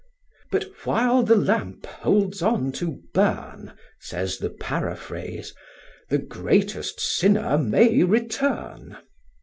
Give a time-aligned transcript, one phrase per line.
[0.51, 5.53] "But while the lamp holds on to burn," says the paraphrase,
[6.09, 8.97] "the greatest sinner may return."